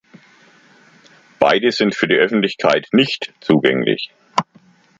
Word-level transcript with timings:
Beide 1.37 1.71
sind 1.71 1.93
für 1.93 2.07
die 2.07 2.15
Öffentlichkeit 2.15 2.87
nicht 2.91 3.35
zugänglich. 3.39 4.09